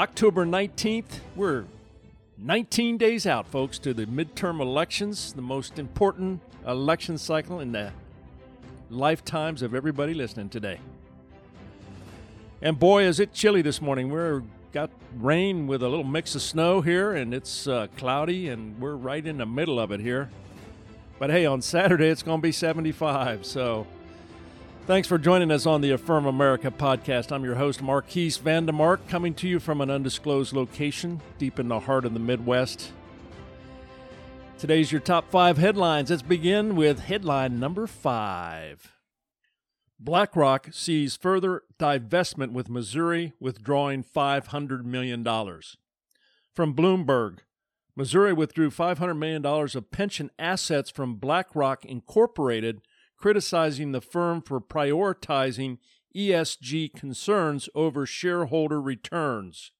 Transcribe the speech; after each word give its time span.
October 0.00 0.46
19th, 0.46 1.20
we're 1.36 1.66
19 2.38 2.96
days 2.96 3.26
out, 3.26 3.46
folks, 3.46 3.78
to 3.78 3.92
the 3.92 4.06
midterm 4.06 4.58
elections, 4.62 5.34
the 5.34 5.42
most 5.42 5.78
important 5.78 6.40
election 6.66 7.18
cycle 7.18 7.60
in 7.60 7.72
the 7.72 7.92
lifetimes 8.88 9.60
of 9.60 9.74
everybody 9.74 10.14
listening 10.14 10.48
today. 10.48 10.80
And 12.62 12.78
boy, 12.78 13.02
is 13.02 13.20
it 13.20 13.34
chilly 13.34 13.60
this 13.60 13.82
morning. 13.82 14.08
We're 14.08 14.42
got 14.72 14.88
rain 15.18 15.66
with 15.66 15.82
a 15.82 15.88
little 15.90 16.02
mix 16.02 16.34
of 16.34 16.40
snow 16.40 16.80
here, 16.80 17.12
and 17.12 17.34
it's 17.34 17.66
uh, 17.66 17.88
cloudy, 17.98 18.48
and 18.48 18.80
we're 18.80 18.96
right 18.96 19.26
in 19.26 19.36
the 19.36 19.44
middle 19.44 19.78
of 19.78 19.92
it 19.92 20.00
here. 20.00 20.30
But 21.18 21.28
hey, 21.28 21.44
on 21.44 21.60
Saturday 21.60 22.08
it's 22.08 22.22
going 22.22 22.38
to 22.38 22.42
be 22.42 22.52
75. 22.52 23.44
So 23.44 23.86
thanks 24.86 25.06
for 25.06 25.18
joining 25.18 25.50
us 25.50 25.66
on 25.66 25.80
the 25.80 25.90
Affirm 25.90 26.26
America 26.26 26.70
podcast. 26.70 27.32
I'm 27.32 27.44
your 27.44 27.54
host, 27.54 27.82
Marquis 27.82 28.30
Vandemark, 28.30 29.00
coming 29.08 29.34
to 29.34 29.48
you 29.48 29.60
from 29.60 29.80
an 29.80 29.90
undisclosed 29.90 30.52
location 30.52 31.20
deep 31.38 31.58
in 31.58 31.68
the 31.68 31.80
heart 31.80 32.04
of 32.04 32.14
the 32.14 32.20
Midwest. 32.20 32.92
Today's 34.58 34.92
your 34.92 35.00
top 35.00 35.30
five 35.30 35.58
headlines. 35.58 36.10
Let's 36.10 36.22
begin 36.22 36.76
with 36.76 37.00
headline 37.00 37.58
number 37.58 37.86
five. 37.86 38.92
BlackRock 39.98 40.68
sees 40.72 41.16
further 41.16 41.62
divestment 41.78 42.52
with 42.52 42.70
Missouri 42.70 43.32
withdrawing 43.38 44.02
$500 44.02 44.84
million. 44.84 45.24
From 46.54 46.74
Bloomberg, 46.74 47.38
Missouri 47.96 48.32
withdrew 48.32 48.70
$500 48.70 49.16
million 49.16 49.44
of 49.44 49.90
pension 49.90 50.30
assets 50.38 50.90
from 50.90 51.16
BlackRock 51.16 51.84
Incorporated, 51.84 52.80
criticizing 53.20 53.92
the 53.92 54.00
firm 54.00 54.40
for 54.40 54.60
prioritizing 54.60 55.78
ESG 56.16 56.94
concerns 56.94 57.68
over 57.74 58.06
shareholder 58.06 58.80
returns. 58.80 59.72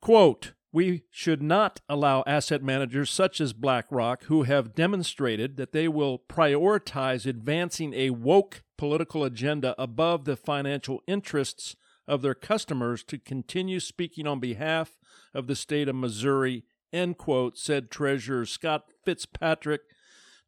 Quote, 0.00 0.52
we 0.70 1.02
should 1.10 1.42
not 1.42 1.80
allow 1.88 2.22
asset 2.26 2.62
managers 2.62 3.10
such 3.10 3.40
as 3.40 3.52
BlackRock, 3.52 4.24
who 4.24 4.42
have 4.42 4.74
demonstrated 4.74 5.56
that 5.56 5.72
they 5.72 5.88
will 5.88 6.18
prioritize 6.18 7.26
advancing 7.26 7.94
a 7.94 8.10
woke 8.10 8.62
political 8.76 9.24
agenda 9.24 9.74
above 9.78 10.24
the 10.24 10.36
financial 10.36 11.02
interests 11.06 11.74
of 12.06 12.22
their 12.22 12.34
customers, 12.34 13.02
to 13.04 13.18
continue 13.18 13.80
speaking 13.80 14.26
on 14.26 14.40
behalf 14.40 14.98
of 15.34 15.46
the 15.46 15.56
state 15.56 15.88
of 15.88 15.96
Missouri 15.96 16.64
end 16.92 17.18
quote, 17.18 17.58
said 17.58 17.90
Treasurer 17.90 18.46
Scott 18.46 18.84
Fitzpatrick 19.04 19.82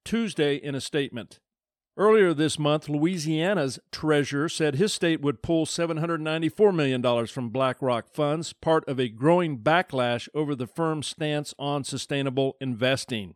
Tuesday 0.04 0.56
in 0.56 0.74
a 0.74 0.80
statement. 0.80 1.40
Earlier 2.00 2.32
this 2.32 2.58
month, 2.58 2.88
Louisiana's 2.88 3.78
treasurer 3.92 4.48
said 4.48 4.76
his 4.76 4.90
state 4.90 5.20
would 5.20 5.42
pull 5.42 5.66
$794 5.66 6.74
million 6.74 7.26
from 7.26 7.50
BlackRock 7.50 8.08
funds, 8.08 8.54
part 8.54 8.88
of 8.88 8.98
a 8.98 9.10
growing 9.10 9.58
backlash 9.58 10.26
over 10.34 10.54
the 10.54 10.66
firm's 10.66 11.08
stance 11.08 11.52
on 11.58 11.84
sustainable 11.84 12.56
investing. 12.58 13.34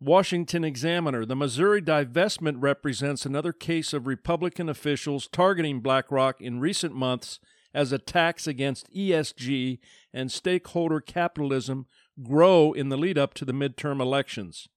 Washington 0.00 0.64
Examiner 0.64 1.24
The 1.24 1.34
Missouri 1.34 1.80
divestment 1.80 2.56
represents 2.58 3.24
another 3.24 3.54
case 3.54 3.94
of 3.94 4.06
Republican 4.06 4.68
officials 4.68 5.26
targeting 5.26 5.80
BlackRock 5.80 6.42
in 6.42 6.60
recent 6.60 6.94
months 6.94 7.40
as 7.72 7.90
attacks 7.90 8.46
against 8.46 8.92
ESG 8.94 9.78
and 10.12 10.30
stakeholder 10.30 11.00
capitalism 11.00 11.86
grow 12.22 12.74
in 12.74 12.90
the 12.90 12.98
lead 12.98 13.16
up 13.16 13.32
to 13.32 13.46
the 13.46 13.54
midterm 13.54 13.98
elections. 13.98 14.68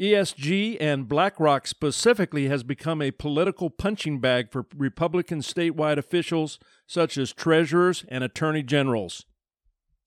ESG 0.00 0.76
and 0.78 1.08
BlackRock 1.08 1.66
specifically 1.66 2.48
has 2.48 2.62
become 2.62 3.00
a 3.00 3.10
political 3.10 3.70
punching 3.70 4.20
bag 4.20 4.50
for 4.52 4.66
Republican 4.76 5.40
statewide 5.40 5.96
officials 5.96 6.58
such 6.86 7.16
as 7.16 7.32
treasurers 7.32 8.04
and 8.08 8.22
attorney 8.22 8.62
generals. 8.62 9.24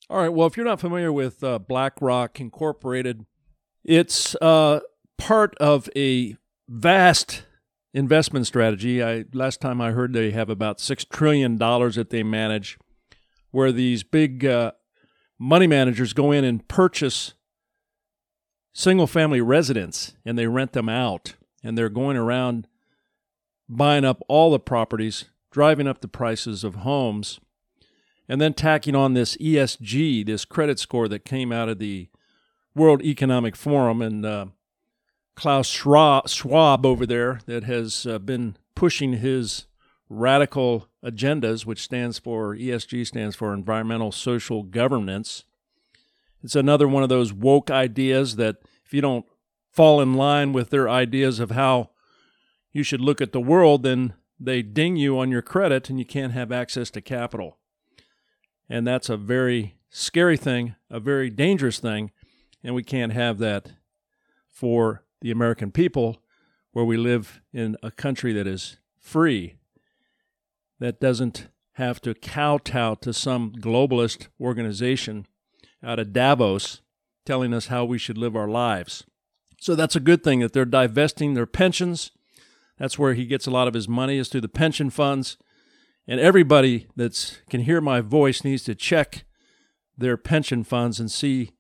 All 0.10 0.22
right, 0.22 0.30
well, 0.30 0.48
if 0.48 0.58
you're 0.58 0.66
not 0.66 0.80
familiar 0.80 1.12
with 1.12 1.44
uh, 1.44 1.60
BlackRock 1.60 2.40
Incorporated, 2.40 3.26
it's 3.84 4.36
uh, 4.42 4.80
part 5.18 5.56
of 5.58 5.90
a 5.96 6.36
vast 6.68 7.44
investment 7.94 8.48
strategy. 8.48 9.04
I 9.04 9.26
last 9.34 9.62
time 9.62 9.82
I 9.82 9.92
heard 9.92 10.14
they 10.14 10.32
have 10.32 10.50
about 10.50 10.80
six 10.80 11.04
trillion 11.06 11.58
dollars 11.58 11.96
that 11.96 12.10
they 12.10 12.24
manage, 12.24 12.78
where 13.52 13.72
these 13.72 14.04
big 14.04 14.46
uh, 14.46 14.74
money 15.40 15.68
managers 15.68 16.14
go 16.14 16.32
in 16.32 16.44
and 16.44 16.68
purchase 16.68 17.34
single 18.74 19.08
family 19.08 19.42
residents 19.42 20.14
and 20.26 20.38
they 20.38 20.48
rent 20.48 20.74
them 20.74 20.90
out 20.90 21.36
and 21.64 21.78
they're 21.78 21.90
going 21.90 22.18
around 22.18 22.68
buying 23.68 24.06
up 24.06 24.22
all 24.28 24.52
the 24.52 24.60
properties, 24.60 25.26
driving 25.52 25.88
up 25.88 26.02
the 26.02 26.08
prices 26.08 26.64
of 26.64 26.76
homes, 26.76 27.40
and 28.28 28.40
then 28.40 28.54
tacking 28.54 28.96
on 28.96 29.14
this 29.14 29.36
ESG, 29.38 30.26
this 30.26 30.46
credit 30.46 30.80
score 30.80 31.08
that 31.08 31.26
came 31.26 31.52
out 31.52 31.70
of 31.70 31.80
the 31.80 32.10
World 32.76 33.02
Economic 33.02 33.56
Forum 33.56 34.02
and 34.02 34.26
uh, 34.26 34.46
Klaus 35.36 35.68
Schwab 35.68 36.86
over 36.86 37.06
there 37.06 37.40
that 37.46 37.64
has 37.64 38.06
uh, 38.06 38.20
been 38.20 38.58
pushing 38.76 39.14
his 39.14 39.66
radical 40.10 40.88
agendas, 41.04 41.66
which 41.66 41.82
stands 41.82 42.20
for 42.20 42.56
ESG 42.56 43.08
stands 43.08 43.36
for 43.36 43.54
environmental 43.54 44.12
social 44.12 44.64
governance. 44.64 45.46
It's 46.44 46.56
another 46.56 46.88
one 46.88 47.04
of 47.04 47.10
those 47.10 47.34
woke 47.34 47.70
ideas 47.70 48.36
that 48.38 48.58
if 48.86 48.94
you 48.94 49.02
don't 49.02 49.26
fall 49.72 50.02
in 50.02 50.14
line 50.14 50.54
with 50.54 50.70
their 50.70 50.90
ideas 50.90 51.40
of 51.40 51.52
how 51.52 51.90
you 52.72 52.84
should 52.84 53.02
look 53.02 53.22
at 53.22 53.32
the 53.32 53.42
world, 53.42 53.84
then 53.84 54.14
they 54.40 54.62
ding 54.62 54.96
you 54.96 55.20
on 55.20 55.32
your 55.32 55.42
credit 55.42 55.90
and 55.90 56.00
you 56.00 56.06
can't 56.06 56.34
have 56.34 56.52
access 56.52 56.90
to 56.92 57.02
capital. 57.02 57.58
And 58.70 58.88
that's 58.88 59.10
a 59.10 59.18
very 59.18 59.76
scary 59.90 60.38
thing, 60.38 60.76
a 60.90 61.00
very 61.00 61.30
dangerous 61.30 61.80
thing, 61.80 62.12
and 62.64 62.76
we 62.76 62.84
can't 62.84 63.14
have 63.14 63.40
that 63.40 63.74
for 64.48 65.04
the 65.22 65.32
American 65.32 65.72
people 65.72 66.22
where 66.72 66.86
we 66.86 66.98
live 66.98 67.42
in 67.52 67.76
a 67.82 67.92
country 67.92 68.32
that 68.34 68.48
is 68.48 68.78
free 69.00 69.56
that 70.80 71.00
doesn't 71.00 71.48
have 71.74 72.02
to 72.02 72.14
kowtow 72.14 72.96
to 72.96 73.14
some 73.14 73.52
globalist 73.54 74.28
organization 74.40 75.26
out 75.84 76.00
of 76.00 76.14
Davos 76.14 76.82
telling 77.26 77.54
us 77.54 77.68
how 77.68 77.86
we 77.86 77.98
should 77.98 78.18
live 78.18 78.36
our 78.36 78.48
lives. 78.48 79.04
So 79.60 79.76
that's 79.76 79.96
a 79.96 80.02
good 80.02 80.24
thing 80.24 80.40
that 80.40 80.54
they're 80.54 80.66
divesting 80.66 81.34
their 81.34 81.46
pensions. 81.46 82.12
That's 82.78 82.98
where 82.98 83.14
he 83.14 83.26
gets 83.26 83.46
a 83.46 83.52
lot 83.52 83.68
of 83.68 83.74
his 83.74 83.88
money 83.88 84.18
is 84.18 84.30
through 84.30 84.42
the 84.42 84.48
pension 84.48 84.90
funds. 84.90 85.38
And 86.08 86.20
everybody 86.20 86.88
that 86.96 87.42
can 87.50 87.62
hear 87.62 87.82
my 87.82 88.02
voice 88.02 88.44
needs 88.44 88.64
to 88.64 88.76
check 88.76 89.26
their 89.98 90.18
pension 90.18 90.64
funds 90.64 91.00
and 91.00 91.12
see 91.12 91.52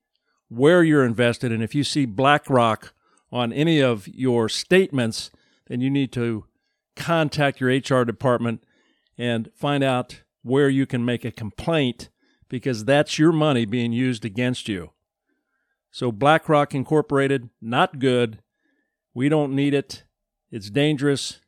where 0.47 0.83
you're 0.83 1.05
invested. 1.05 1.51
And 1.51 1.61
if 1.61 1.75
you 1.75 1.83
see 1.83 2.05
BlackRock 2.05 2.93
on 3.31 3.53
any 3.53 3.81
of 3.81 4.07
your 4.07 4.49
statements, 4.49 5.29
then 5.67 5.81
you 5.81 5.89
need 5.89 6.11
to 6.13 6.45
contact 6.95 7.61
your 7.61 7.69
HR 7.69 8.03
department 8.05 8.63
and 9.17 9.51
find 9.55 9.83
out 9.83 10.23
where 10.41 10.69
you 10.69 10.85
can 10.85 11.05
make 11.05 11.25
a 11.25 11.31
complaint 11.31 12.09
because 12.49 12.85
that's 12.85 13.17
your 13.19 13.31
money 13.31 13.65
being 13.65 13.93
used 13.93 14.25
against 14.25 14.67
you. 14.67 14.91
So, 15.91 16.11
BlackRock 16.11 16.75
Incorporated, 16.75 17.49
not 17.61 17.99
good. 17.99 18.39
We 19.13 19.29
don't 19.29 19.55
need 19.55 19.73
it. 19.73 20.03
It's 20.51 20.69
dangerous 20.69 21.39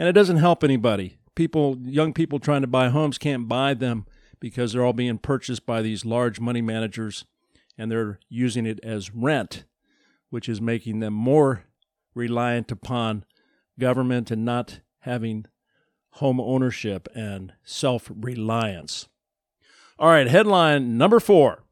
and 0.00 0.08
it 0.08 0.12
doesn't 0.12 0.38
help 0.38 0.64
anybody. 0.64 1.18
People, 1.34 1.76
young 1.82 2.14
people 2.14 2.38
trying 2.38 2.62
to 2.62 2.66
buy 2.66 2.88
homes 2.88 3.18
can't 3.18 3.46
buy 3.46 3.74
them 3.74 4.06
because 4.40 4.72
they're 4.72 4.84
all 4.84 4.94
being 4.94 5.18
purchased 5.18 5.66
by 5.66 5.82
these 5.82 6.06
large 6.06 6.40
money 6.40 6.62
managers 6.62 7.26
and 7.76 7.90
they're 7.90 8.18
using 8.30 8.64
it 8.64 8.80
as 8.82 9.14
rent, 9.14 9.64
which 10.30 10.48
is 10.48 10.58
making 10.58 11.00
them 11.00 11.12
more 11.12 11.64
reliant 12.14 12.72
upon 12.72 13.26
government 13.78 14.30
and 14.30 14.42
not 14.42 14.80
having 15.00 15.44
home 16.12 16.40
ownership 16.40 17.06
and 17.14 17.52
self 17.62 18.10
reliance. 18.14 19.06
All 20.00 20.08
right, 20.08 20.28
headline 20.28 20.96
number 20.96 21.20
four 21.20 21.64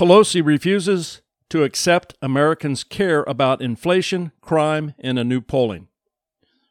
Pelosi 0.00 0.42
refuses 0.42 1.20
to 1.50 1.64
accept 1.64 2.14
Americans' 2.22 2.82
care 2.82 3.24
about 3.24 3.60
inflation, 3.60 4.32
crime, 4.40 4.94
and 4.98 5.18
a 5.18 5.24
new 5.24 5.42
polling. 5.42 5.88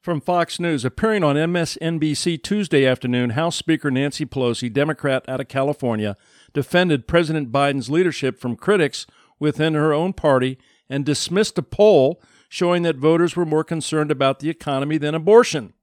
From 0.01 0.19
Fox 0.19 0.59
News, 0.59 0.83
appearing 0.83 1.23
on 1.23 1.35
MSNBC 1.35 2.41
Tuesday 2.41 2.87
afternoon, 2.87 3.31
House 3.31 3.57
Speaker 3.57 3.91
Nancy 3.91 4.25
Pelosi, 4.25 4.73
Democrat 4.73 5.23
out 5.27 5.39
of 5.39 5.47
California, 5.47 6.17
defended 6.51 7.07
President 7.07 7.51
Biden's 7.51 7.91
leadership 7.91 8.39
from 8.39 8.55
critics 8.55 9.05
within 9.37 9.75
her 9.75 9.93
own 9.93 10.13
party 10.13 10.57
and 10.89 11.05
dismissed 11.05 11.59
a 11.59 11.61
poll 11.61 12.19
showing 12.49 12.81
that 12.81 12.95
voters 12.95 13.35
were 13.35 13.45
more 13.45 13.63
concerned 13.63 14.09
about 14.09 14.39
the 14.39 14.49
economy 14.49 14.97
than 14.97 15.13
abortion. 15.13 15.73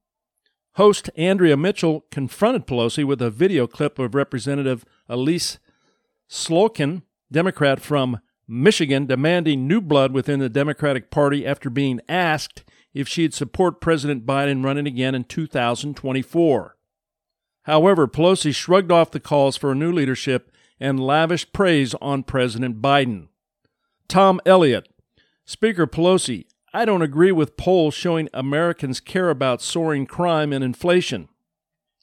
Host 0.77 1.09
Andrea 1.17 1.57
Mitchell 1.57 2.05
confronted 2.11 2.67
Pelosi 2.67 3.03
with 3.03 3.19
a 3.19 3.31
video 3.31 3.65
clip 3.65 3.97
of 3.97 4.13
Representative 4.13 4.85
Elise 5.09 5.57
Slotkin, 6.29 7.01
Democrat 7.31 7.81
from 7.81 8.19
Michigan, 8.47 9.07
demanding 9.07 9.67
new 9.67 9.81
blood 9.81 10.11
within 10.13 10.39
the 10.39 10.49
Democratic 10.49 11.09
Party 11.09 11.47
after 11.47 11.71
being 11.71 11.99
asked 12.07 12.63
if 12.93 13.07
she'd 13.07 13.33
support 13.33 13.81
President 13.81 14.23
Biden 14.23 14.63
running 14.63 14.85
again 14.85 15.15
in 15.15 15.23
2024. 15.23 16.77
However, 17.63 18.07
Pelosi 18.07 18.53
shrugged 18.53 18.91
off 18.91 19.09
the 19.09 19.19
calls 19.19 19.57
for 19.57 19.71
a 19.71 19.75
new 19.75 19.91
leadership 19.91 20.51
and 20.79 20.99
lavished 20.99 21.53
praise 21.53 21.95
on 21.95 22.21
President 22.21 22.83
Biden. 22.83 23.29
Tom 24.07 24.39
Elliott, 24.45 24.87
Speaker 25.43 25.87
Pelosi, 25.87 26.45
I 26.73 26.85
don't 26.85 27.01
agree 27.01 27.31
with 27.31 27.57
polls 27.57 27.93
showing 27.93 28.29
Americans 28.33 28.99
care 28.99 29.29
about 29.29 29.61
soaring 29.61 30.05
crime 30.05 30.51
and 30.51 30.63
inflation. 30.63 31.29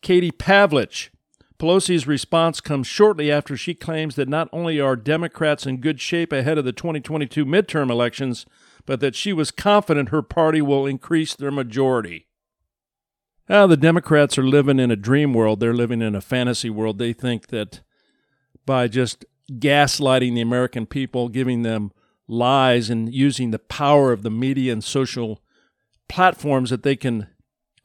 Katie 0.02 0.30
Pavlich, 0.30 1.10
Pelosi's 1.58 2.06
response 2.06 2.60
comes 2.60 2.86
shortly 2.86 3.30
after 3.30 3.56
she 3.56 3.74
claims 3.74 4.16
that 4.16 4.28
not 4.28 4.48
only 4.52 4.80
are 4.80 4.96
Democrats 4.96 5.66
in 5.66 5.80
good 5.80 6.00
shape 6.00 6.32
ahead 6.32 6.58
of 6.58 6.64
the 6.64 6.72
2022 6.72 7.44
midterm 7.44 7.90
elections, 7.90 8.44
but 8.86 9.00
that 9.00 9.14
she 9.14 9.32
was 9.32 9.50
confident 9.50 10.08
her 10.08 10.22
party 10.22 10.60
will 10.60 10.86
increase 10.86 11.34
their 11.34 11.50
majority. 11.50 12.26
Now, 13.48 13.66
the 13.66 13.76
Democrats 13.76 14.38
are 14.38 14.46
living 14.46 14.78
in 14.78 14.90
a 14.90 14.96
dream 14.96 15.34
world. 15.34 15.60
They're 15.60 15.74
living 15.74 16.00
in 16.00 16.14
a 16.14 16.20
fantasy 16.20 16.70
world. 16.70 16.98
They 16.98 17.12
think 17.12 17.48
that 17.48 17.82
by 18.66 18.88
just 18.88 19.24
gaslighting 19.52 20.34
the 20.34 20.40
American 20.40 20.86
people, 20.86 21.28
giving 21.28 21.62
them 21.62 21.92
lies, 22.26 22.90
and 22.90 23.12
using 23.12 23.50
the 23.50 23.58
power 23.58 24.12
of 24.12 24.22
the 24.22 24.30
media 24.30 24.72
and 24.72 24.82
social 24.82 25.42
platforms, 26.08 26.70
that 26.70 26.82
they 26.82 26.96
can 26.96 27.28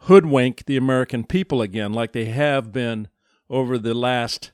hoodwink 0.04 0.66
the 0.66 0.78
American 0.78 1.24
people 1.24 1.62
again, 1.62 1.94
like 1.94 2.14
they 2.14 2.26
have 2.26 2.72
been 2.72 3.08
over 3.50 3.78
the 3.78 3.94
last 3.94 4.52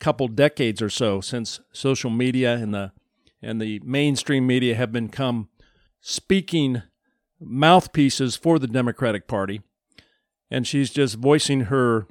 couple 0.00 0.28
decades 0.28 0.82
or 0.82 0.90
so 0.90 1.20
since 1.20 1.60
social 1.72 2.10
media 2.10 2.54
and 2.56 2.74
the 2.74 2.92
and 3.40 3.60
the 3.60 3.80
mainstream 3.84 4.46
media 4.46 4.74
have 4.74 4.90
become 4.92 5.48
speaking 6.00 6.82
mouthpieces 7.40 8.36
for 8.36 8.58
the 8.58 8.66
Democratic 8.66 9.28
Party, 9.28 9.60
and 10.50 10.66
she's 10.66 10.90
just 10.90 11.16
voicing 11.16 11.62
her 11.62 12.06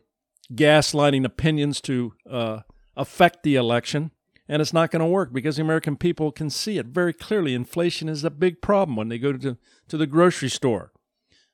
gaslighting 0.53 1.25
opinions 1.25 1.81
to 1.81 2.13
uh, 2.29 2.59
affect 2.95 3.41
the 3.43 3.55
election. 3.55 4.11
And 4.53 4.61
it's 4.61 4.71
not 4.71 4.91
going 4.91 4.99
to 4.99 5.07
work 5.07 5.33
because 5.33 5.55
the 5.55 5.63
American 5.63 5.97
people 5.97 6.31
can 6.31 6.51
see 6.51 6.77
it 6.77 6.85
very 6.85 7.11
clearly. 7.11 7.55
Inflation 7.55 8.07
is 8.07 8.23
a 8.23 8.29
big 8.29 8.61
problem 8.61 8.95
when 8.95 9.09
they 9.09 9.17
go 9.17 9.33
to, 9.33 9.57
to 9.87 9.97
the 9.97 10.05
grocery 10.05 10.47
store. 10.47 10.91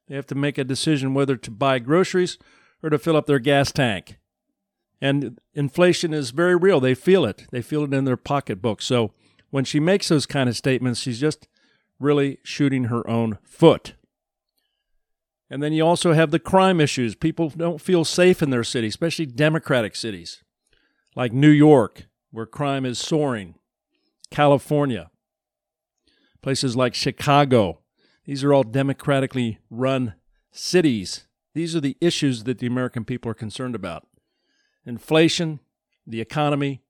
They 0.10 0.16
have 0.16 0.28
to 0.28 0.36
make 0.36 0.58
a 0.58 0.66
decision 0.66 1.14
whether 1.14 1.38
to 1.38 1.50
buy 1.50 1.80
groceries 1.80 2.38
or 2.84 2.90
to 2.90 3.00
fill 3.00 3.16
up 3.16 3.26
their 3.26 3.40
gas 3.40 3.72
tank. 3.72 4.18
And 5.00 5.40
inflation 5.54 6.14
is 6.14 6.32
very 6.32 6.58
real. 6.58 6.82
They 6.82 6.94
feel 6.94 7.24
it. 7.24 7.46
They 7.52 7.62
feel 7.62 7.86
it 7.86 7.94
in 7.94 8.04
their 8.04 8.18
pocketbook. 8.18 8.82
So 8.82 9.14
when 9.50 9.64
she 9.64 9.80
makes 9.80 10.10
those 10.10 10.26
kind 10.26 10.50
of 10.50 10.58
statements, 10.58 11.00
she's 11.00 11.22
just 11.22 11.48
really 12.02 12.40
shooting 12.44 12.86
her 12.86 13.10
own 13.10 13.38
foot. 13.46 13.94
And 15.50 15.64
then 15.64 15.72
you 15.72 15.86
also 15.86 16.12
have 16.12 16.32
the 16.32 16.38
crime 16.38 16.82
issues. 16.82 17.16
People 17.16 17.48
don't 17.48 17.80
feel 17.80 18.04
safe 18.04 18.42
in 18.44 18.50
their 18.50 18.66
city, 18.66 18.88
especially 18.88 19.26
Democratic 19.26 19.96
cities 19.96 20.44
like 21.16 21.32
New 21.32 21.48
York, 21.48 22.09
where 22.32 22.46
crime 22.46 22.86
is 22.86 23.00
soaring, 23.00 23.56
California, 24.30 25.10
places 26.42 26.76
like 26.76 26.94
Chicago. 26.94 27.80
These 28.26 28.44
are 28.44 28.54
all 28.54 28.64
democratically 28.64 29.60
run 29.70 30.14
cities. 30.52 31.28
These 31.54 31.76
are 31.76 31.82
the 31.82 31.98
issues 32.00 32.44
that 32.44 32.60
the 32.60 32.68
American 32.68 33.06
people 33.06 33.32
are 33.32 33.36
concerned 33.36 33.76
about 33.76 34.08
inflation, 34.86 35.60
the 36.06 36.22
economy, 36.22 36.82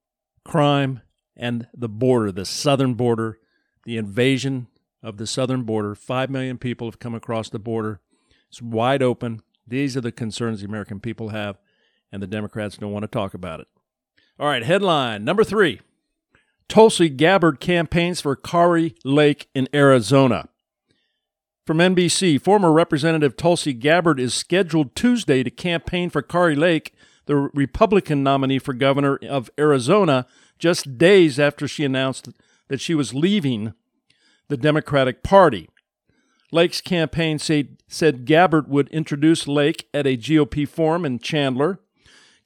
crime, 0.44 1.00
and 1.36 1.66
the 1.74 1.88
border, 1.88 2.30
the 2.30 2.44
southern 2.44 2.94
border, 2.94 3.38
the 3.84 3.96
invasion 3.96 4.68
of 5.02 5.16
the 5.16 5.26
southern 5.26 5.62
border. 5.62 5.94
Five 5.94 6.30
million 6.30 6.58
people 6.58 6.86
have 6.86 6.98
come 6.98 7.14
across 7.14 7.48
the 7.48 7.58
border. 7.58 8.00
It's 8.48 8.60
wide 8.60 9.02
open. 9.02 9.42
These 9.66 9.96
are 9.96 10.00
the 10.00 10.12
concerns 10.12 10.60
the 10.60 10.66
American 10.66 11.00
people 11.00 11.30
have, 11.30 11.58
and 12.12 12.22
the 12.22 12.26
Democrats 12.26 12.76
don't 12.76 12.92
want 12.92 13.04
to 13.04 13.08
talk 13.08 13.34
about 13.34 13.60
it. 13.60 13.68
All 14.40 14.46
right, 14.46 14.62
headline 14.62 15.22
number 15.22 15.44
three 15.44 15.82
Tulsi 16.66 17.10
Gabbard 17.10 17.60
campaigns 17.60 18.22
for 18.22 18.34
Kari 18.34 18.94
Lake 19.04 19.50
in 19.54 19.68
Arizona. 19.74 20.48
From 21.66 21.76
NBC, 21.76 22.40
former 22.40 22.72
Representative 22.72 23.36
Tulsi 23.36 23.74
Gabbard 23.74 24.18
is 24.18 24.32
scheduled 24.32 24.96
Tuesday 24.96 25.42
to 25.42 25.50
campaign 25.50 26.08
for 26.08 26.22
Kari 26.22 26.56
Lake, 26.56 26.94
the 27.26 27.36
Republican 27.52 28.22
nominee 28.22 28.58
for 28.58 28.72
governor 28.72 29.18
of 29.28 29.50
Arizona, 29.58 30.26
just 30.58 30.96
days 30.96 31.38
after 31.38 31.68
she 31.68 31.84
announced 31.84 32.30
that 32.68 32.80
she 32.80 32.94
was 32.94 33.12
leaving 33.12 33.74
the 34.48 34.56
Democratic 34.56 35.22
Party. 35.22 35.68
Lake's 36.50 36.80
campaign 36.80 37.38
say, 37.38 37.68
said 37.88 38.24
Gabbard 38.24 38.68
would 38.68 38.88
introduce 38.88 39.46
Lake 39.46 39.86
at 39.92 40.06
a 40.06 40.16
GOP 40.16 40.66
forum 40.66 41.04
in 41.04 41.18
Chandler. 41.18 41.78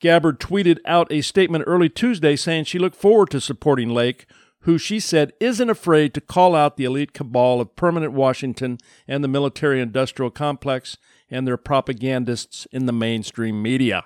Gabbard 0.01 0.41
tweeted 0.41 0.79
out 0.85 1.11
a 1.11 1.23
statement 1.23 1.65
early 1.67 1.89
Tuesday 1.89 2.37
saying 2.37 2.65
she 2.65 2.79
looked 2.79 2.97
forward 2.97 3.31
to 3.31 3.41
supporting 3.41 3.91
Lake, 3.91 4.27
who 4.61 4.79
she 4.79 4.99
said 4.99 5.33
isn't 5.41 5.71
afraid 5.71 6.15
to 6.15 6.21
call 6.21 6.55
out 6.55 6.77
the 6.77 6.85
elite 6.85 7.13
cabal 7.13 7.61
of 7.61 7.77
permanent 7.77 8.13
Washington 8.13 8.79
and 9.07 9.23
the 9.23 9.29
military 9.29 9.81
industrial 9.81 10.31
complex 10.31 10.97
and 11.31 11.47
their 11.47 11.57
propagandists 11.57 12.67
in 12.73 12.87
the 12.87 12.93
mainstream 12.93 13.63
media. 13.63 14.05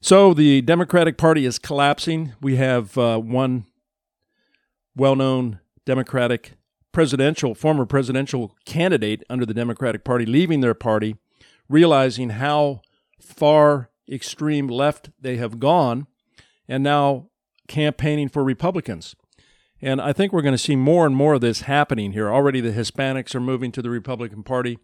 So 0.00 0.34
the 0.34 0.62
Democratic 0.62 1.16
Party 1.16 1.46
is 1.46 1.58
collapsing. 1.58 2.32
We 2.40 2.56
have 2.56 2.98
uh, 2.98 3.18
one 3.18 3.66
well 4.96 5.16
known 5.16 5.60
Democratic 5.84 6.52
presidential, 6.92 7.54
former 7.54 7.86
presidential 7.86 8.54
candidate 8.64 9.22
under 9.30 9.46
the 9.46 9.54
Democratic 9.54 10.04
Party 10.04 10.26
leaving 10.26 10.60
their 10.60 10.74
party, 10.74 11.16
realizing 11.68 12.30
how 12.30 12.82
far 13.20 13.90
extreme 14.10 14.68
left 14.68 15.10
they 15.20 15.36
have 15.36 15.58
gone, 15.58 16.06
and 16.68 16.82
now 16.82 17.28
campaigning 17.68 18.28
for 18.28 18.44
Republicans. 18.44 19.14
And 19.80 20.00
I 20.00 20.12
think 20.12 20.32
we're 20.32 20.42
going 20.42 20.54
to 20.54 20.58
see 20.58 20.76
more 20.76 21.06
and 21.06 21.16
more 21.16 21.34
of 21.34 21.40
this 21.40 21.62
happening 21.62 22.12
here. 22.12 22.30
Already 22.30 22.60
the 22.60 22.70
Hispanics 22.70 23.34
are 23.34 23.40
moving 23.40 23.72
to 23.72 23.82
the 23.82 23.90
Republican 23.90 24.42
Party, 24.44 24.78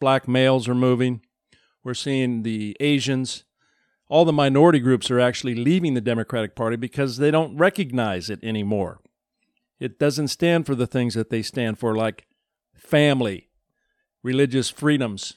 black 0.00 0.28
males 0.28 0.68
are 0.68 0.74
moving. 0.74 1.22
We're 1.82 1.94
seeing 1.94 2.42
the 2.42 2.76
Asians. 2.80 3.44
All 4.08 4.24
the 4.24 4.32
minority 4.32 4.78
groups 4.80 5.10
are 5.10 5.20
actually 5.20 5.54
leaving 5.54 5.94
the 5.94 6.00
Democratic 6.00 6.54
Party 6.54 6.76
because 6.76 7.18
they 7.18 7.30
don't 7.30 7.56
recognize 7.56 8.30
it 8.30 8.42
anymore. 8.42 9.00
It 9.80 9.98
doesn't 9.98 10.28
stand 10.28 10.66
for 10.66 10.74
the 10.74 10.86
things 10.86 11.14
that 11.14 11.30
they 11.30 11.42
stand 11.42 11.78
for, 11.78 11.94
like 11.94 12.26
family, 12.74 13.48
religious 14.22 14.70
freedoms. 14.70 15.34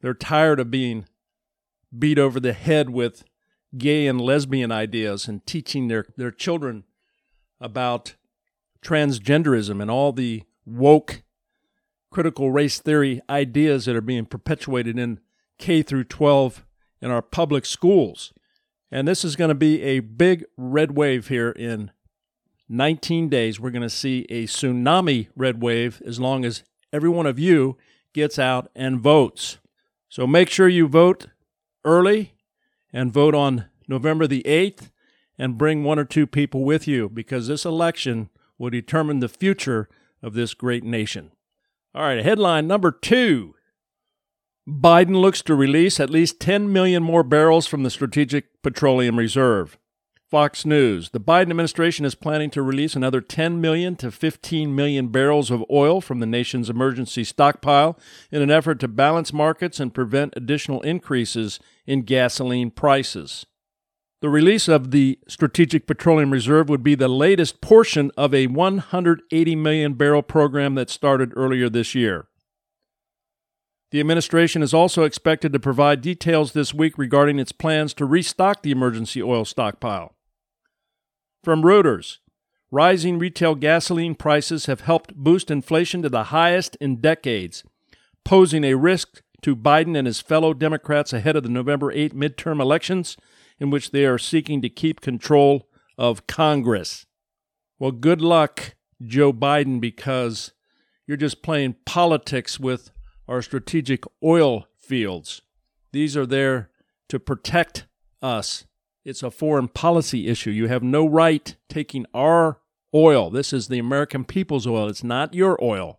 They're 0.00 0.14
tired 0.14 0.60
of 0.60 0.70
being 0.70 1.06
beat 1.98 2.18
over 2.18 2.40
the 2.40 2.52
head 2.52 2.90
with 2.90 3.24
gay 3.76 4.06
and 4.06 4.20
lesbian 4.20 4.70
ideas 4.70 5.26
and 5.26 5.44
teaching 5.46 5.88
their, 5.88 6.06
their 6.16 6.30
children 6.30 6.84
about 7.60 8.14
transgenderism 8.82 9.80
and 9.80 9.90
all 9.90 10.12
the 10.12 10.42
woke 10.64 11.22
critical 12.10 12.52
race 12.52 12.78
theory 12.78 13.20
ideas 13.28 13.86
that 13.86 13.96
are 13.96 14.00
being 14.00 14.26
perpetuated 14.26 14.98
in 14.98 15.18
K 15.58 15.82
through 15.82 16.04
12 16.04 16.64
in 17.00 17.10
our 17.10 17.22
public 17.22 17.66
schools. 17.66 18.32
And 18.90 19.08
this 19.08 19.24
is 19.24 19.34
going 19.34 19.48
to 19.48 19.54
be 19.54 19.82
a 19.82 20.00
big 20.00 20.44
red 20.56 20.92
wave 20.92 21.28
here 21.28 21.50
in 21.50 21.90
19 22.68 23.28
days, 23.28 23.60
we're 23.60 23.70
going 23.70 23.82
to 23.82 23.90
see 23.90 24.26
a 24.30 24.44
tsunami 24.44 25.28
red 25.36 25.62
wave 25.62 26.02
as 26.06 26.18
long 26.18 26.44
as 26.44 26.62
every 26.92 27.10
one 27.10 27.26
of 27.26 27.38
you 27.38 27.76
gets 28.12 28.38
out 28.38 28.70
and 28.74 29.00
votes. 29.00 29.58
So 30.08 30.26
make 30.26 30.48
sure 30.48 30.68
you 30.68 30.88
vote 30.88 31.26
early 31.84 32.34
and 32.92 33.12
vote 33.12 33.34
on 33.34 33.66
November 33.88 34.26
the 34.26 34.42
8th 34.44 34.90
and 35.38 35.58
bring 35.58 35.82
one 35.84 35.98
or 35.98 36.04
two 36.04 36.26
people 36.26 36.64
with 36.64 36.86
you 36.86 37.08
because 37.08 37.48
this 37.48 37.64
election 37.64 38.30
will 38.58 38.70
determine 38.70 39.20
the 39.20 39.28
future 39.28 39.88
of 40.22 40.34
this 40.34 40.54
great 40.54 40.84
nation. 40.84 41.32
All 41.94 42.02
right, 42.02 42.24
headline 42.24 42.66
number 42.66 42.90
two 42.90 43.54
Biden 44.66 45.20
looks 45.20 45.42
to 45.42 45.54
release 45.54 46.00
at 46.00 46.08
least 46.08 46.40
10 46.40 46.72
million 46.72 47.02
more 47.02 47.22
barrels 47.22 47.66
from 47.66 47.82
the 47.82 47.90
Strategic 47.90 48.62
Petroleum 48.62 49.18
Reserve. 49.18 49.76
Fox 50.30 50.64
News. 50.64 51.10
The 51.10 51.20
Biden 51.20 51.50
administration 51.50 52.06
is 52.06 52.14
planning 52.14 52.50
to 52.50 52.62
release 52.62 52.96
another 52.96 53.20
10 53.20 53.60
million 53.60 53.94
to 53.96 54.10
15 54.10 54.74
million 54.74 55.08
barrels 55.08 55.50
of 55.50 55.62
oil 55.70 56.00
from 56.00 56.18
the 56.18 56.26
nation's 56.26 56.70
emergency 56.70 57.24
stockpile 57.24 57.98
in 58.32 58.40
an 58.40 58.50
effort 58.50 58.80
to 58.80 58.88
balance 58.88 59.32
markets 59.32 59.78
and 59.78 59.94
prevent 59.94 60.32
additional 60.34 60.80
increases 60.80 61.60
in 61.86 62.02
gasoline 62.02 62.70
prices. 62.70 63.46
The 64.20 64.30
release 64.30 64.68
of 64.68 64.90
the 64.90 65.18
Strategic 65.28 65.86
Petroleum 65.86 66.30
Reserve 66.30 66.68
would 66.70 66.82
be 66.82 66.94
the 66.94 67.08
latest 67.08 67.60
portion 67.60 68.10
of 68.16 68.32
a 68.32 68.46
180 68.46 69.56
million 69.56 69.94
barrel 69.94 70.22
program 70.22 70.76
that 70.76 70.88
started 70.88 71.32
earlier 71.36 71.68
this 71.68 71.94
year. 71.94 72.28
The 73.90 74.00
administration 74.00 74.62
is 74.62 74.72
also 74.72 75.02
expected 75.02 75.52
to 75.52 75.60
provide 75.60 76.00
details 76.00 76.52
this 76.52 76.72
week 76.72 76.96
regarding 76.96 77.38
its 77.38 77.52
plans 77.52 77.92
to 77.94 78.06
restock 78.06 78.62
the 78.62 78.70
emergency 78.70 79.22
oil 79.22 79.44
stockpile. 79.44 80.14
From 81.44 81.62
Reuters, 81.62 82.18
rising 82.70 83.18
retail 83.18 83.54
gasoline 83.54 84.14
prices 84.14 84.66
have 84.66 84.80
helped 84.80 85.14
boost 85.14 85.50
inflation 85.50 86.02
to 86.02 86.08
the 86.08 86.24
highest 86.24 86.76
in 86.80 87.02
decades, 87.02 87.62
posing 88.24 88.64
a 88.64 88.74
risk 88.74 89.22
to 89.44 89.54
Biden 89.54 89.94
and 89.94 90.06
his 90.06 90.22
fellow 90.22 90.54
Democrats 90.54 91.12
ahead 91.12 91.36
of 91.36 91.42
the 91.42 91.50
November 91.50 91.92
8 91.92 92.16
midterm 92.16 92.62
elections, 92.62 93.18
in 93.58 93.68
which 93.68 93.90
they 93.90 94.06
are 94.06 94.16
seeking 94.16 94.62
to 94.62 94.70
keep 94.70 95.02
control 95.02 95.68
of 95.98 96.26
Congress. 96.26 97.04
Well, 97.78 97.90
good 97.90 98.22
luck, 98.22 98.74
Joe 99.02 99.34
Biden, 99.34 99.82
because 99.82 100.52
you're 101.06 101.18
just 101.18 101.42
playing 101.42 101.76
politics 101.84 102.58
with 102.58 102.90
our 103.28 103.42
strategic 103.42 104.04
oil 104.22 104.66
fields. 104.78 105.42
These 105.92 106.16
are 106.16 106.24
there 106.24 106.70
to 107.10 107.20
protect 107.20 107.86
us. 108.22 108.64
It's 109.04 109.22
a 109.22 109.30
foreign 109.30 109.68
policy 109.68 110.26
issue. 110.26 110.52
You 110.52 110.68
have 110.68 110.82
no 110.82 111.06
right 111.06 111.54
taking 111.68 112.06
our 112.14 112.60
oil. 112.94 113.28
This 113.28 113.52
is 113.52 113.68
the 113.68 113.78
American 113.78 114.24
people's 114.24 114.66
oil. 114.66 114.88
It's 114.88 115.04
not 115.04 115.34
your 115.34 115.62
oil. 115.62 115.98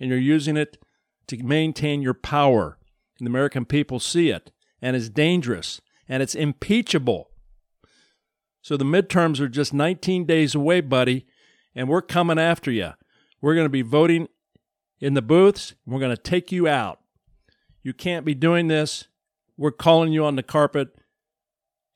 And 0.00 0.08
you're 0.08 0.18
using 0.18 0.56
it 0.56 0.82
to 1.26 1.36
maintain 1.44 2.00
your 2.00 2.14
power. 2.14 2.77
And 3.18 3.26
the 3.26 3.30
American 3.30 3.64
people 3.64 4.00
see 4.00 4.30
it. 4.30 4.52
And 4.80 4.96
it's 4.96 5.08
dangerous. 5.08 5.80
And 6.08 6.22
it's 6.22 6.34
impeachable. 6.34 7.30
So 8.62 8.76
the 8.76 8.84
midterms 8.84 9.40
are 9.40 9.48
just 9.48 9.74
19 9.74 10.24
days 10.24 10.54
away, 10.54 10.80
buddy. 10.80 11.26
And 11.74 11.88
we're 11.88 12.02
coming 12.02 12.38
after 12.38 12.70
you. 12.70 12.92
We're 13.40 13.54
going 13.54 13.66
to 13.66 13.70
be 13.70 13.82
voting 13.82 14.28
in 15.00 15.14
the 15.14 15.22
booths. 15.22 15.74
and 15.84 15.94
We're 15.94 16.00
going 16.00 16.16
to 16.16 16.22
take 16.22 16.50
you 16.52 16.68
out. 16.68 17.00
You 17.82 17.92
can't 17.92 18.24
be 18.24 18.34
doing 18.34 18.68
this. 18.68 19.06
We're 19.56 19.70
calling 19.70 20.12
you 20.12 20.24
on 20.24 20.36
the 20.36 20.42
carpet. 20.42 20.88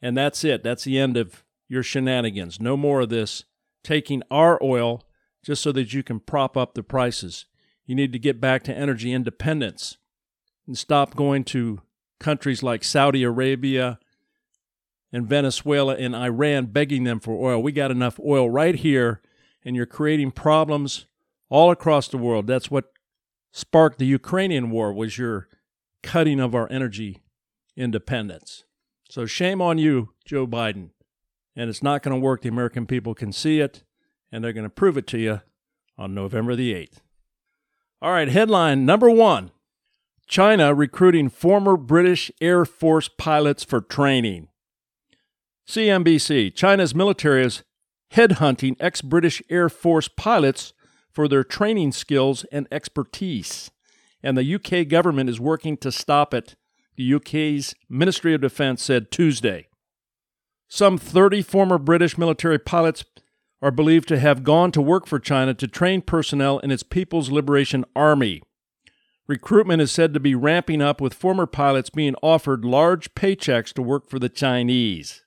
And 0.01 0.17
that's 0.17 0.45
it. 0.45 0.63
That's 0.63 0.85
the 0.85 0.99
end 0.99 1.17
of 1.17 1.45
your 1.69 1.83
shenanigans. 1.83 2.61
No 2.61 2.77
more 2.77 3.03
of 3.03 3.09
this 3.09 3.45
taking 3.85 4.23
our 4.31 4.63
oil 4.63 5.05
just 5.45 5.63
so 5.63 5.73
that 5.73 5.93
you 5.93 6.03
can 6.03 6.21
prop 6.21 6.57
up 6.57 6.75
the 6.75 6.83
prices. 6.83 7.47
You 7.85 7.95
need 7.95 8.13
to 8.13 8.19
get 8.19 8.41
back 8.41 8.63
to 8.65 8.77
energy 8.77 9.13
independence 9.13 9.97
and 10.67 10.77
stop 10.77 11.15
going 11.17 11.45
to 11.45 11.81
countries 12.21 12.63
like 12.63 12.85
Saudi 12.85 13.23
Arabia 13.23 13.99
and 15.13 15.27
Venezuela 15.27 15.95
and 15.97 16.17
Iran 16.17 16.67
begging 16.67 17.05
them 17.05 17.21
for 17.21 17.35
oil. 17.35 17.63
We 17.63 17.73
got 17.73 17.91
enough 17.91 18.19
oil 18.21 18.49
right 18.49 18.75
here, 18.75 19.21
and 19.65 19.77
you're 19.77 19.87
creating 19.87 20.31
problems 20.31 21.07
all 21.51 21.71
across 21.71 22.09
the 22.09 22.19
world. 22.19 22.47
That's 22.47 22.71
what 22.71 22.93
sparked 23.53 23.99
the 23.99 24.07
Ukrainian 24.07 24.71
war 24.71 24.93
was 24.93 25.19
your 25.19 25.49
cutting 26.03 26.41
of 26.41 26.55
our 26.55 26.71
energy 26.71 27.23
independence. 27.77 28.65
So 29.11 29.27
shame 29.27 29.61
on 29.61 29.77
you, 29.79 30.15
Joe 30.25 30.47
Biden. 30.47 30.91
And 31.55 31.69
it's 31.69 31.83
not 31.83 32.03
going 32.03 32.19
to 32.19 32.25
work. 32.25 32.41
The 32.41 32.49
American 32.49 32.87
people 32.87 33.15
can 33.15 33.31
see 33.31 33.61
it, 33.61 33.85
and 34.31 34.43
they're 34.43 34.55
going 34.55 34.65
to 34.65 34.71
prove 34.71 34.97
it 34.97 35.07
to 35.09 35.19
you 35.19 35.43
on 35.99 36.15
November 36.15 36.57
the 36.57 36.73
8th. 36.73 37.01
All 38.01 38.11
right, 38.11 38.29
headline 38.29 38.87
number 38.87 39.11
one 39.11 39.51
China 40.27 40.75
recruiting 40.75 41.29
former 41.29 41.77
British 41.77 42.31
Air 42.41 42.65
Force 42.65 43.09
pilots 43.09 43.65
for 43.65 43.81
training. 43.81 44.49
CNBC 45.69 46.55
China's 46.55 46.95
military 46.95 47.45
is 47.45 47.63
headhunting 48.13 48.77
ex 48.81 49.03
British 49.03 49.43
Air 49.51 49.69
Force 49.69 50.09
pilots 50.09 50.73
for 51.11 51.29
their 51.29 51.45
training 51.45 51.93
skills 51.93 52.45
and 52.51 52.67
expertise, 52.71 53.71
and 54.23 54.37
the 54.37 54.55
UK 54.55 54.89
government 54.89 55.29
is 55.29 55.41
working 55.41 55.77
to 55.79 55.93
stop 55.93 56.33
it, 56.33 56.57
the 56.97 57.15
UK's 57.15 57.75
Ministry 57.89 58.35
of 58.35 58.41
Defence 58.41 58.83
said 58.83 59.11
Tuesday. 59.11 59.69
Some 60.69 60.97
30 60.97 61.43
former 61.43 61.79
British 61.79 62.17
military 62.17 62.59
pilots 62.59 63.05
are 63.61 63.71
believed 63.71 64.09
to 64.09 64.19
have 64.19 64.43
gone 64.43 64.73
to 64.73 64.83
work 64.83 65.07
for 65.07 65.19
China 65.19 65.55
to 65.55 65.69
train 65.69 66.01
personnel 66.03 66.59
in 66.61 66.71
its 66.71 66.83
People's 66.83 67.31
Liberation 67.31 67.85
Army. 67.95 68.43
Recruitment 69.29 69.81
is 69.81 69.93
said 69.93 70.13
to 70.15 70.21
be 70.21 70.35
ramping 70.35 70.83
up, 70.83 71.01
with 71.01 71.15
former 71.15 71.47
pilots 71.47 71.91
being 71.91 72.15
offered 72.23 72.65
large 72.65 73.15
paychecks 73.15 73.73
to 73.75 73.83
work 73.83 74.09
for 74.09 74.19
the 74.19 74.29
Chinese. 74.29 75.23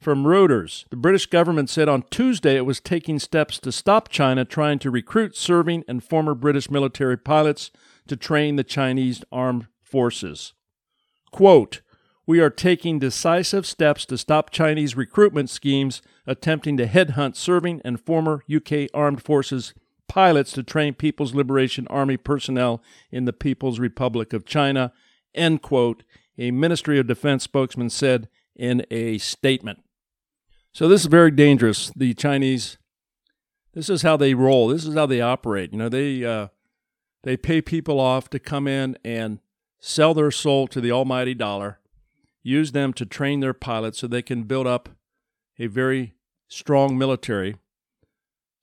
From 0.00 0.24
Reuters, 0.24 0.88
the 0.90 0.96
British 0.96 1.26
government 1.26 1.68
said 1.68 1.88
on 1.88 2.04
Tuesday 2.10 2.56
it 2.56 2.66
was 2.66 2.80
taking 2.80 3.18
steps 3.18 3.58
to 3.60 3.72
stop 3.72 4.08
China 4.08 4.44
trying 4.44 4.78
to 4.80 4.90
recruit 4.90 5.36
serving 5.36 5.84
and 5.88 6.02
former 6.04 6.34
British 6.34 6.70
military 6.70 7.18
pilots 7.18 7.70
to 8.06 8.16
train 8.16 8.56
the 8.56 8.64
Chinese 8.64 9.24
armed 9.32 9.66
forces. 9.82 10.52
Quote, 11.32 11.80
we 12.26 12.40
are 12.40 12.50
taking 12.50 12.98
decisive 12.98 13.66
steps 13.66 14.04
to 14.06 14.18
stop 14.18 14.50
Chinese 14.50 14.96
recruitment 14.96 15.48
schemes 15.48 16.02
attempting 16.26 16.76
to 16.76 16.86
headhunt 16.86 17.36
serving 17.36 17.80
and 17.84 18.00
former 18.00 18.42
UK 18.52 18.88
armed 18.92 19.22
forces 19.22 19.74
pilots 20.08 20.52
to 20.52 20.62
train 20.62 20.94
People's 20.94 21.34
Liberation 21.34 21.86
Army 21.88 22.16
personnel 22.16 22.82
in 23.10 23.24
the 23.24 23.32
People's 23.32 23.78
Republic 23.78 24.32
of 24.32 24.44
China, 24.44 24.92
end 25.34 25.62
quote, 25.62 26.02
a 26.38 26.50
Ministry 26.50 26.98
of 26.98 27.06
Defense 27.06 27.44
spokesman 27.44 27.90
said 27.90 28.28
in 28.54 28.84
a 28.90 29.18
statement. 29.18 29.80
So 30.72 30.88
this 30.88 31.02
is 31.02 31.06
very 31.06 31.30
dangerous. 31.30 31.90
The 31.96 32.12
Chinese, 32.14 32.78
this 33.72 33.88
is 33.88 34.02
how 34.02 34.16
they 34.16 34.34
roll. 34.34 34.68
This 34.68 34.84
is 34.84 34.94
how 34.94 35.06
they 35.06 35.20
operate. 35.20 35.72
You 35.72 35.78
know, 35.78 35.88
they 35.88 36.24
uh, 36.24 36.48
they 37.22 37.36
pay 37.36 37.62
people 37.62 37.98
off 37.98 38.28
to 38.30 38.38
come 38.38 38.68
in 38.68 38.98
and 39.04 39.40
sell 39.80 40.14
their 40.14 40.30
soul 40.30 40.66
to 40.68 40.80
the 40.80 40.92
almighty 40.92 41.34
dollar, 41.34 41.80
use 42.42 42.72
them 42.72 42.92
to 42.94 43.06
train 43.06 43.40
their 43.40 43.54
pilots 43.54 43.98
so 43.98 44.06
they 44.06 44.22
can 44.22 44.44
build 44.44 44.66
up 44.66 44.90
a 45.58 45.66
very 45.66 46.14
strong 46.48 46.98
military, 46.98 47.56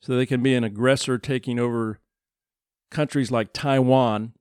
so 0.04 0.18
they 0.18 0.26
can 0.26 0.44
be 0.44 0.54
an 0.54 0.66
aggressor 0.66 1.18
taking 1.18 1.58
over 1.58 2.02
countries 2.92 3.32
like 3.32 3.54
Taiwan. 3.54 4.34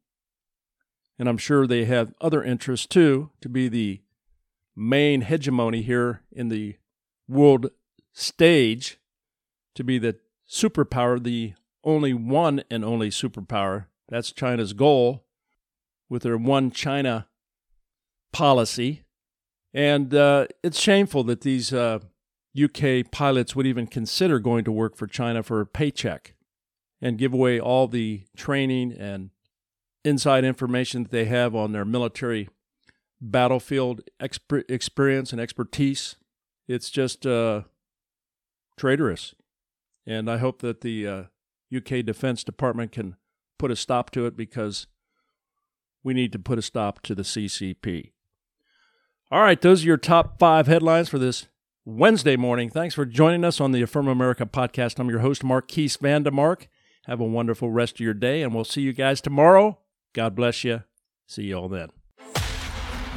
And 1.21 1.29
I'm 1.29 1.39
sure 1.39 1.69
they 1.69 1.85
have 1.85 2.15
other 2.21 2.43
interests 2.43 2.85
too 2.85 3.31
to 3.41 3.49
be 3.49 3.69
the 3.69 4.01
main 4.75 5.21
hegemony 5.21 5.83
here 5.83 6.23
in 6.33 6.49
the 6.49 6.79
world 7.29 7.71
stage 8.13 8.99
to 9.77 9.85
be 9.85 10.01
the 10.01 10.17
superpower, 10.51 11.23
the 11.23 11.55
only 11.85 12.13
one 12.13 12.65
and 12.69 12.85
only 12.85 13.11
superpower. 13.11 13.87
That's 14.09 14.33
China's 14.33 14.73
goal 14.73 15.27
with 16.09 16.25
their 16.25 16.37
one 16.37 16.73
China 16.73 17.29
policy. 18.33 19.05
And 19.73 20.13
uh, 20.13 20.49
it's 20.65 20.81
shameful 20.81 21.23
that 21.25 21.43
these 21.43 21.73
uh, 21.73 22.01
UK 22.61 23.11
pilots 23.11 23.57
would 23.57 23.67
even 23.67 23.87
consider 23.87 24.39
going 24.39 24.65
to 24.65 24.73
work 24.73 24.97
for 24.97 25.07
China 25.07 25.43
for 25.43 25.61
a 25.61 25.67
paycheck 25.67 26.35
and 27.01 27.19
give 27.19 27.33
away 27.33 27.59
all 27.59 27.89
the 27.89 28.23
training 28.37 28.93
and 28.93 29.31
inside 30.05 30.45
information 30.45 31.05
that 31.05 31.13
they 31.13 31.25
have 31.25 31.55
on 31.55 31.73
their 31.73 31.85
military 31.85 32.49
battlefield 33.21 34.03
exp- 34.21 34.69
experience 34.69 35.33
and 35.33 35.41
expertise 35.41 36.17
it's 36.69 36.91
just 36.91 37.27
uh, 37.27 37.63
traitorous. 38.79 39.35
And 40.07 40.31
I 40.31 40.39
hope 40.39 40.61
that 40.63 40.81
the 40.81 41.07
uh, 41.07 41.23
UK 41.75 42.05
Defense 42.05 42.45
Department 42.45 42.93
can 42.93 43.17
put 43.59 43.71
a 43.71 43.77
stop 43.77 44.11
to 44.13 44.27
it 44.27 44.37
because 44.37 44.87
we 46.03 46.15
need 46.15 46.33
to 46.33 46.39
put 46.39 46.59
a 46.59 46.63
stop 46.63 47.01
to 47.03 47.15
the 47.15 47.23
CCP. 47.23 48.13
All 49.31 49.43
right, 49.43 49.61
those 49.61 49.83
are 49.83 49.87
your 49.87 49.97
top 49.97 50.39
five 50.39 50.67
headlines 50.67 51.09
for 51.09 51.19
this 51.19 51.47
Wednesday 51.85 52.37
morning. 52.37 52.71
Thanks 52.71 52.95
for 52.95 53.05
joining 53.05 53.45
us 53.45 53.61
on 53.61 53.73
the 53.73 53.83
Affirm 53.83 54.07
America 54.07 54.47
podcast. 54.47 55.01
I'm 55.01 55.11
your 55.11 55.19
host, 55.19 55.43
Marquis 55.43 55.89
Vandemark. 55.89 56.69
Have 57.07 57.21
a 57.21 57.25
wonderful 57.25 57.71
rest 57.71 57.95
of 57.97 58.01
your 58.01 58.15
day, 58.15 58.43
and 58.43 58.55
we'll 58.55 58.65
see 58.65 58.83
you 58.83 58.93
guys 58.93 59.21
tomorrow. 59.21 59.79
God 60.13 60.37
bless 60.37 60.63
you. 60.63 60.85
See 61.27 61.45
you 61.45 61.57
all 61.57 61.69
then. 61.69 61.89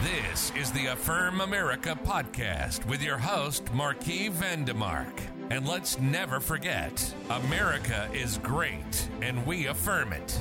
This 0.01 0.51
is 0.57 0.71
the 0.71 0.87
Affirm 0.87 1.41
America 1.41 1.97
podcast 2.03 2.85
with 2.87 3.03
your 3.03 3.17
host, 3.17 3.71
Marquis 3.71 4.29
Vandemark. 4.29 5.13
And 5.51 5.67
let's 5.67 5.99
never 5.99 6.39
forget 6.39 7.13
America 7.29 8.09
is 8.13 8.39
great, 8.39 9.09
and 9.21 9.45
we 9.45 9.67
affirm 9.67 10.11
it. 10.11 10.39